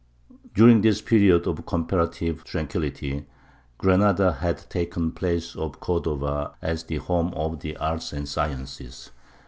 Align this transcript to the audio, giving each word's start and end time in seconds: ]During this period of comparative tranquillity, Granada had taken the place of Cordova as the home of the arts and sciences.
]During 0.55 0.81
this 0.81 0.99
period 0.99 1.45
of 1.45 1.63
comparative 1.67 2.43
tranquillity, 2.43 3.27
Granada 3.77 4.31
had 4.33 4.67
taken 4.67 5.09
the 5.09 5.13
place 5.13 5.55
of 5.55 5.79
Cordova 5.79 6.55
as 6.59 6.85
the 6.85 6.97
home 6.97 7.31
of 7.35 7.59
the 7.59 7.77
arts 7.77 8.11
and 8.11 8.27
sciences. 8.27 9.11